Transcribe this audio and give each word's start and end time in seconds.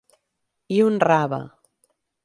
I 0.77 0.81
un 0.87 0.97
rave! 1.05 1.41